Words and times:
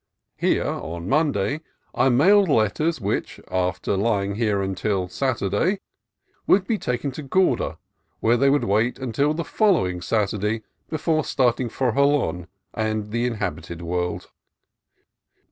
Here 0.35 0.65
(on 0.65 1.07
Monday) 1.07 1.61
I 1.93 2.09
mailed 2.09 2.49
letters 2.49 2.99
which, 2.99 3.39
after 3.51 3.95
lying 3.95 4.33
here 4.33 4.59
until 4.59 5.07
Saturday, 5.07 5.81
would 6.47 6.65
be 6.65 6.79
taken 6.79 7.11
to 7.11 7.21
Gorda, 7.21 7.77
where 8.19 8.35
they 8.35 8.49
would 8.49 8.63
wait 8.63 8.97
until 8.97 9.35
the 9.35 9.45
following 9.45 10.01
Saturday 10.01 10.63
before 10.89 11.23
starting 11.23 11.69
for 11.69 11.91
Jolon 11.93 12.47
and 12.73 13.11
the 13.11 13.27
inhabited 13.27 13.83
world. 13.83 14.31